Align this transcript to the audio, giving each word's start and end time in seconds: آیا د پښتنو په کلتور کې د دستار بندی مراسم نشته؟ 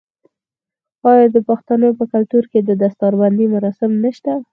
آیا 1.11 1.25
د 1.35 1.37
پښتنو 1.49 1.87
په 1.99 2.05
کلتور 2.13 2.43
کې 2.51 2.59
د 2.63 2.69
دستار 2.81 3.13
بندی 3.21 3.45
مراسم 3.55 3.91
نشته؟ 4.03 4.31